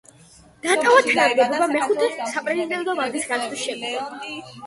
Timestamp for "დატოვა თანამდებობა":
0.61-1.67